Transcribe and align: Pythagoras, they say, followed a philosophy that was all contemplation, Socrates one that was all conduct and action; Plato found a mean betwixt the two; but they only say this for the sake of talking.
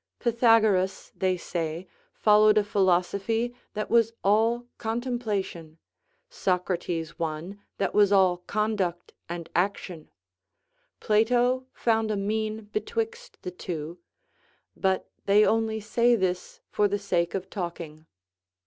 Pythagoras, 0.17 1.11
they 1.15 1.37
say, 1.37 1.85
followed 2.11 2.57
a 2.57 2.63
philosophy 2.63 3.53
that 3.75 3.91
was 3.91 4.13
all 4.23 4.65
contemplation, 4.79 5.77
Socrates 6.27 7.19
one 7.19 7.61
that 7.77 7.93
was 7.93 8.11
all 8.11 8.37
conduct 8.37 9.13
and 9.29 9.47
action; 9.55 10.09
Plato 10.99 11.67
found 11.71 12.09
a 12.09 12.17
mean 12.17 12.63
betwixt 12.73 13.43
the 13.43 13.51
two; 13.51 13.99
but 14.75 15.07
they 15.27 15.45
only 15.45 15.79
say 15.79 16.15
this 16.15 16.61
for 16.71 16.87
the 16.87 16.97
sake 16.97 17.35
of 17.35 17.47
talking. 17.51 18.07